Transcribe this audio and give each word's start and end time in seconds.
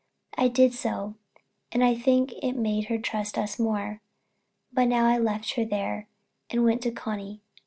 I 0.35 0.47
did 0.47 0.73
so; 0.73 1.13
and 1.71 1.83
I 1.83 1.93
think 1.93 2.33
it 2.41 2.53
made 2.53 2.85
her 2.85 2.97
trust 2.97 3.37
us 3.37 3.59
more. 3.59 4.01
But 4.73 4.85
now 4.85 5.05
I 5.05 5.19
left 5.19 5.53
her 5.53 5.63
there, 5.63 6.07
and 6.49 6.63
went 6.63 6.81
to 6.81 6.91
Connie. 6.91 7.43